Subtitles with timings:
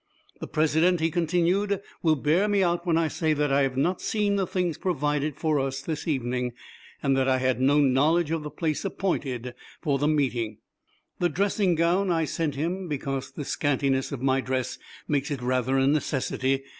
[0.39, 4.01] The President," he continued, "will bear me out when I say that I have not
[4.01, 6.53] seen the things provided for use this evening,
[7.03, 10.57] and that I had no knowledge of the place appointed for the meeting.
[11.19, 15.77] The dressing gown I sent him because the scantiness of my dress makes it rather
[15.77, 16.63] a necessity.